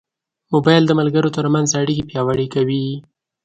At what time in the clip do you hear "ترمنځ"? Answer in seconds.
1.37-1.69